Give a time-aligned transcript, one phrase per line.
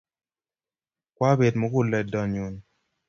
[1.15, 2.53] Kwabet muguleldo nyun